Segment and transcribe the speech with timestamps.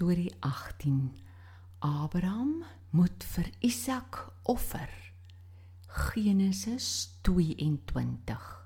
[0.00, 1.12] Storie 18.
[1.78, 4.88] Abraham moet vir Isak offer.
[5.86, 8.64] Genesis 22.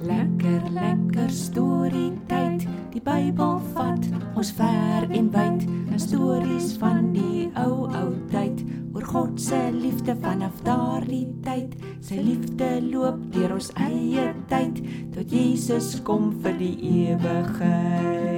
[0.00, 2.64] Lekker lekker storie tyd.
[2.96, 5.68] Die Bybel vat ons ver en wyd.
[6.00, 8.31] Stories van die ou ou tyd oor
[9.12, 11.74] God se liefde vanaf daardie tyd.
[12.00, 14.80] Sy liefde loop deur ons eie tyd
[15.12, 16.72] tot Jesus kom vir die
[17.10, 18.32] ewigheid.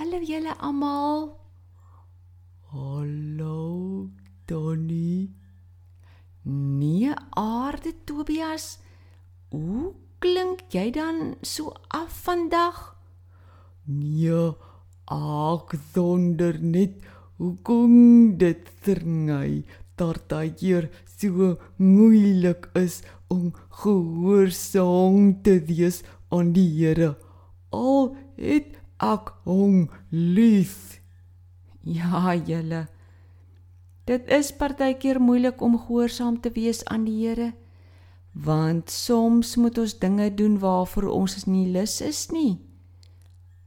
[0.00, 1.30] Hallo julle almal.
[2.74, 4.10] Hallo,
[4.50, 5.30] Donnie.
[6.42, 8.82] Nee, aarde Tobias.
[9.54, 12.98] Hoe klink jy dan so af vandag?
[13.86, 14.73] Nee,
[15.10, 17.00] ek wonder net
[17.38, 19.64] hoekom dit verny
[19.96, 27.14] dat hier so moeilik is om gehoorsaam te wees aan die Here.
[27.70, 31.00] Al het ek hom lief.
[31.82, 32.86] Ja, julle.
[34.04, 37.52] Dit is partykeer moeilik om gehoorsaam te wees aan die Here,
[38.32, 42.58] want soms moet ons dinge doen waarvoor ons nie lus is nie.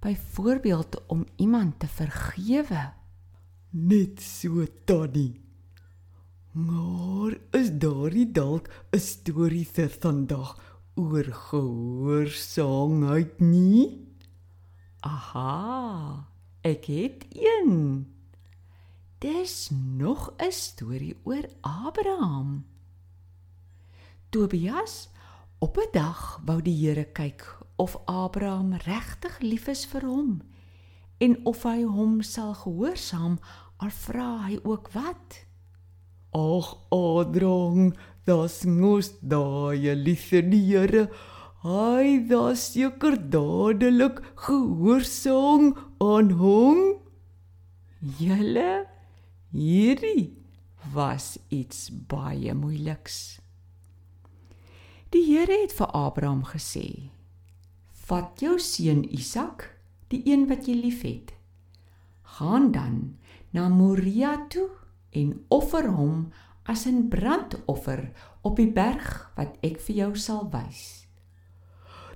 [0.08, 2.94] Byvoorbeeld om iemand te vergewe.
[3.70, 5.42] Net so tannie.
[6.52, 14.08] Maar is daar nie dalk 'n storie vir vandag oor gehoorsaamheid nie?
[15.00, 16.28] Aha,
[16.62, 18.08] ek het een.
[19.18, 22.66] Dis nog 'n storie oor Abraham.
[24.30, 25.10] Tobias,
[25.60, 30.38] op 'n dag wou die Here kyk of Abraham regtig lief is vir hom
[31.23, 33.38] en of hy hom sal gehoorsaam,
[33.81, 35.42] al vra hy ook wat.
[36.38, 37.95] Ag, Adrang,
[38.28, 41.08] das mos daai liefde die Here.
[41.66, 46.83] Hy was seker dadelik gehoorsaam aan hom.
[48.20, 48.86] Julle
[49.52, 50.37] hierdie
[50.93, 53.39] was iets baie moeiliks.
[55.16, 57.10] Die Here het vir Abraham gesê:
[58.08, 61.34] "Vat jou seun Isak, die een wat jy liefhet.
[62.38, 63.18] Gaan dan
[63.52, 64.70] na Moria toe
[65.12, 66.32] en offer hom
[66.64, 71.08] as 'n brandoffer op die berg wat ek vir jou sal wys."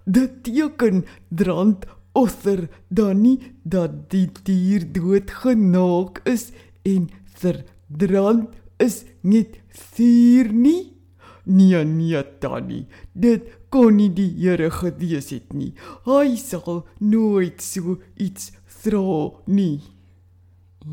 [0.05, 6.51] Dit teken drand offer dan nie dat die dier dood genaak is
[6.83, 8.49] en verdrand
[8.81, 10.93] is net vuur nie.
[11.45, 15.71] Nee nee tannie, dit kon nie die Here gewees het nie.
[16.05, 18.51] Hy sal nooit so iets
[18.83, 19.79] vra nie.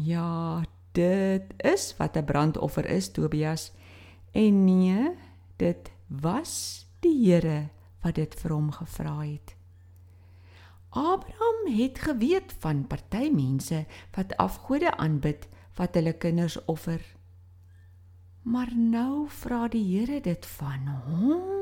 [0.07, 0.63] Ja,
[0.95, 3.73] dit is wat 'n brandoffer is, Tobias.
[4.33, 5.11] En nee,
[5.57, 7.69] dit was die Here
[8.03, 9.57] wat dit vir hom gevra het.
[10.91, 17.01] Abraham het geweet van party mense wat afgode aanbid wat hulle kinders offer.
[18.43, 21.59] Maar nou vra die Here dit van hom.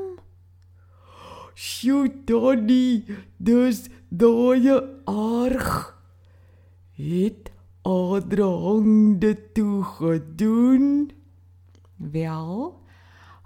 [1.57, 3.03] Sjoe, Donnie,
[3.41, 4.69] dis daai
[5.09, 5.97] arg.
[6.93, 7.49] Het
[7.81, 11.09] Adrang dit toe gedoen?
[11.95, 12.77] Wel,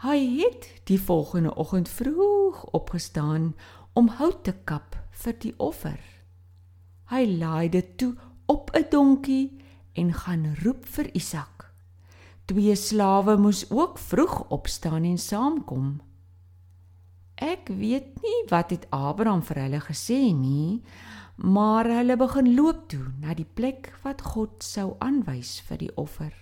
[0.03, 3.55] hy het die volgende oggend vroeg opgestaan
[3.93, 6.03] om hout te kap vir die offer.
[7.15, 8.11] Hy laai dit toe
[8.45, 9.55] op 'n donkie
[9.95, 11.71] en gaan roep vir Isak.
[12.45, 16.10] Twee slawe moes ook vroeg opstaan en saamkom.
[17.77, 20.81] Weet nie wat het Abraham vir hulle gesê nie,
[21.37, 26.33] maar hulle begin loop toe na die plek wat God sou aanwys vir die offer.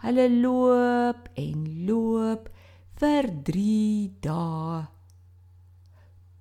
[0.00, 2.48] Hulle loop en loop
[3.00, 4.80] vir 3 dae.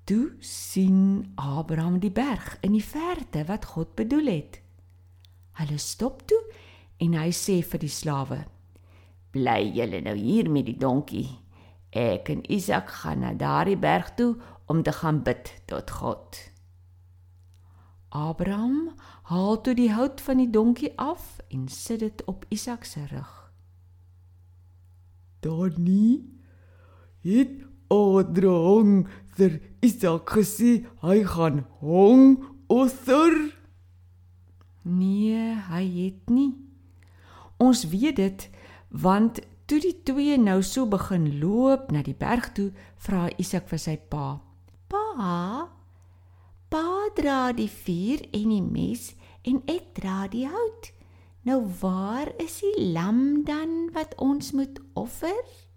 [0.07, 4.61] Toe sien Abraham die berg in die verte wat God bedoel het.
[5.59, 6.39] Hulle stop toe
[7.03, 8.39] en hy sê vir die slawe:
[9.35, 11.27] "Bly julle nou hier met die donkie.
[11.89, 14.35] Ek en Isak gaan na daardie berg toe
[14.65, 16.49] om te gaan bid tot God."
[18.09, 18.95] Abraham
[19.29, 23.51] haal toe die hout van die donkie af en sit dit op Isak se rug.
[25.39, 26.25] Donnie
[27.21, 33.33] het Adrang vir Isak gesê hy gaan hom offer.
[34.83, 36.53] Nee, hy het nie.
[37.57, 38.49] Ons weet dit
[38.89, 43.81] want toe die twee nou so begin loop na die berg toe, vra Isak vir
[43.85, 44.39] sy pa:
[44.89, 45.69] "Pa,
[46.69, 46.85] pa
[47.15, 49.13] dra die vuur en die mes
[49.45, 50.91] en ek dra die hout.
[51.45, 55.69] Nou waar is die lam dan wat ons moet offer?"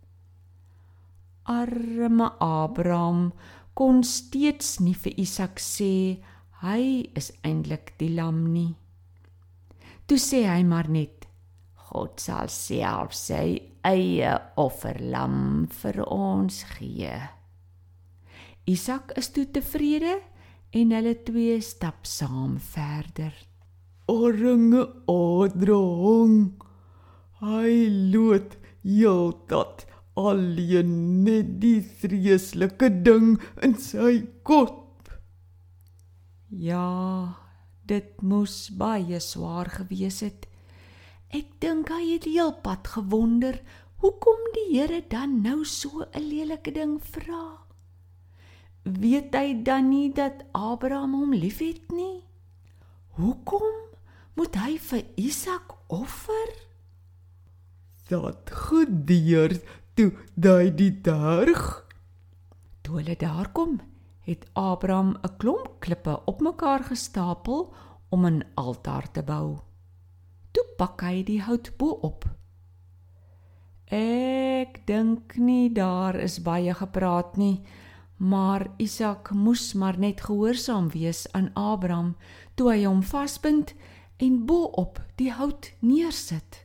[1.44, 3.32] arme Abraham
[3.74, 6.22] kon steeds nie vir Isak sê
[6.62, 6.82] hy
[7.18, 8.74] is eintlik die lam nie.
[10.06, 11.26] Toe sê hy maar net
[11.90, 17.14] God sal self sy eie offerlam vir ons gee.
[18.70, 20.20] Isak is toe tevrede
[20.72, 23.32] en hulle twee stap saam verder.
[24.10, 26.36] Arme Abraham.
[27.42, 27.72] Hy
[28.12, 28.54] loot
[28.86, 29.86] heeltyd
[30.18, 30.92] alleen
[31.24, 35.10] net die vreeslike ding in sy kop.
[36.52, 37.34] Ja,
[37.88, 40.46] dit moes baie swaar gewees het.
[41.82, 43.56] Ek dink hy het heelpad gewonder
[43.98, 47.66] hoekom die Here dan nou so 'n lelike ding vra.
[48.86, 52.22] Weet hy dan nie dat Abraham hom liefhet nie?
[53.18, 53.66] Hoekom
[54.34, 56.54] moet hy vir Isak offer?
[58.06, 59.58] Dat gebeur
[59.94, 61.82] toe daai die berg.
[62.82, 63.80] Toe hulle daar kom,
[64.20, 67.74] het Abraham 'n klomp klippe op mekaar gestapel
[68.08, 69.71] om 'n altaar te bou.
[70.78, 72.26] Pak hy die hout bo op.
[73.92, 77.60] Ek dink nie daar is baie gepraat nie,
[78.16, 82.14] maar Isak moes maar net gehoorsaam wees aan Abraham
[82.56, 83.74] toe hy hom vasbind
[84.22, 86.62] en bo op die hout neersit.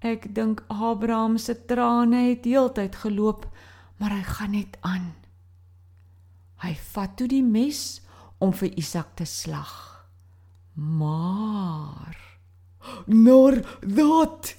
[0.00, 3.44] Ek dink Abraham se trane het heeltyd geloop,
[4.00, 5.10] maar hy gaan net aan.
[6.64, 8.00] Hy vat toe die mes
[8.40, 9.76] om vir Isak te slag.
[10.80, 12.29] Maar
[13.06, 14.54] Nor dat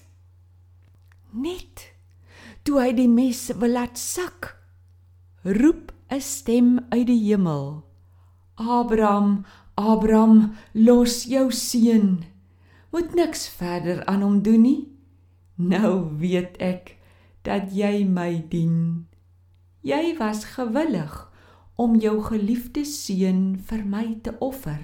[1.31, 1.87] net
[2.63, 4.55] toe hy die mes wil laat sak,
[5.43, 7.83] roep 'n stem uit die hemel:
[8.55, 9.45] Abraham,
[9.75, 12.23] Abraham, los jou seun.
[12.91, 14.91] Moet niks verder aan hom doen nie.
[15.55, 16.97] Nou weet ek
[17.41, 19.07] dat jy my dien.
[19.81, 21.31] Jy was gewillig
[21.75, 24.83] om jou geliefde seun vir my te offer.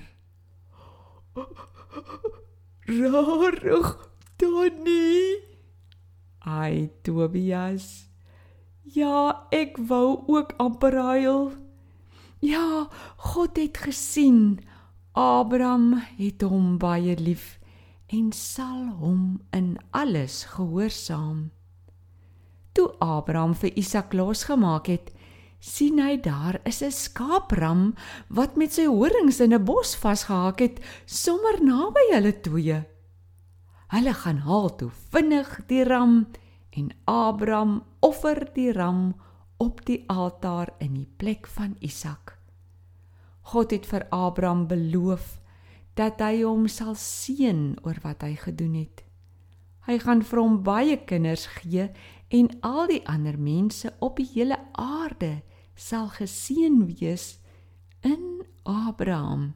[2.88, 5.44] Rarig Donnie.
[6.40, 8.08] Ai Tobias.
[8.84, 11.52] Ja, ek wou ook amper huil.
[12.40, 12.88] Ja,
[13.18, 14.60] God het gesien
[15.12, 17.58] Abraham het hom baie lief
[18.08, 21.50] en sal hom in alles gehoorsaam.
[22.72, 25.12] Toe Abraham vir Isak losgemaak het,
[25.60, 27.96] sien hy daar is 'n skaapram
[28.30, 32.84] wat met sy horings in 'n bos vasgehak het, sommer naby hulle twee.
[33.88, 36.28] Hulle gaan haal toe vinnig die ram
[36.72, 39.16] en Abraham offer die ram
[39.58, 42.38] op die altaar in die plek van Isak.
[43.42, 45.40] God het vir Abraham beloof
[45.96, 49.07] dat hy hom sal seën oor wat hy gedoen het.
[49.88, 51.88] Hy gaan vir hom baie kinders gee
[52.36, 55.38] en al die ander mense op die hele aarde
[55.80, 57.38] sal geseën wees
[58.04, 59.54] in Abraham.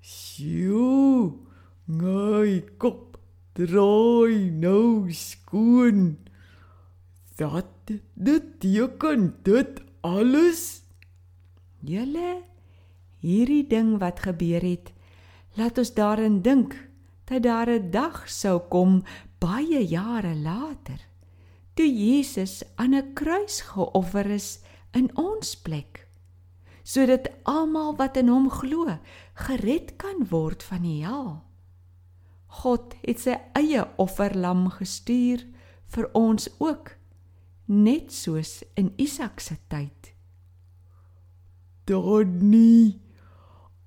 [0.00, 1.36] Sjoe,
[1.84, 3.18] my kop
[3.58, 6.16] draai nou skoon.
[7.36, 10.88] Dat dit teken dit alles
[11.78, 12.42] Julle
[13.22, 14.90] hierdie ding wat gebeur het,
[15.54, 16.74] laat ons daarin dink
[17.28, 19.02] dat daar 'n dag sou kom
[19.38, 21.00] baie jare later
[21.74, 24.60] toe Jesus aan 'n kruis geoffer is
[24.92, 26.08] in ons plek
[26.82, 28.98] sodat almal wat in hom glo
[29.34, 31.42] gered kan word van die hel.
[32.46, 35.44] God het sy eie offerlam gestuur
[35.92, 36.94] vir ons ook
[37.68, 40.14] net soos in Isak se tyd.
[41.84, 43.07] Donnie.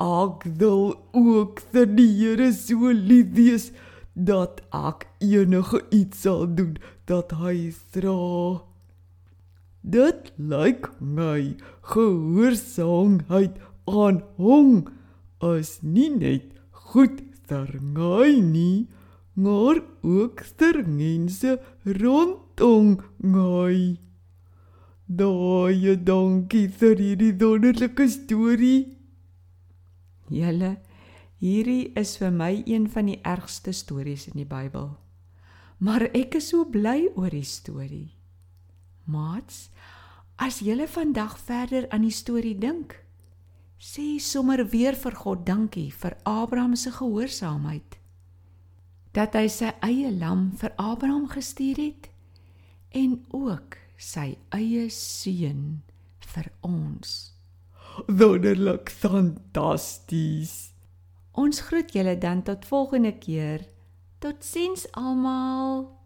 [0.01, 3.67] Ek wil ook vir die Here so lief wees
[4.15, 8.61] dat ek enige iets sal doen dat hy dra.
[9.85, 11.53] Dit lyk my
[11.93, 14.71] gehoorsaamheid aan hom
[15.51, 16.49] is nie net
[16.87, 18.87] goed vir my nie,
[19.35, 21.59] maar ook vir mense
[22.01, 23.99] rondom my.
[25.21, 29.00] Daai dankie vir hierdie wonderlike storie.
[30.31, 30.77] Julle,
[31.43, 34.93] hierdie is vir my een van die ergste stories in die Bybel.
[35.83, 38.13] Maar ek is so bly oor die storie.
[39.11, 39.67] Maats,
[40.39, 42.95] as julle vandag verder aan die storie dink,
[43.81, 47.97] sê sommer weer vir God dankie vir Abraham se gehoorsaamheid.
[49.11, 52.07] Dat hy sy eie lam vir Abraham gestuur het
[52.95, 55.81] en ook sy eie seun
[56.31, 57.33] vir ons.
[58.07, 60.71] Wonderlik fantasties.
[61.31, 63.65] Ons groet julle dan tot volgende keer.
[64.19, 66.00] Totsiens almal.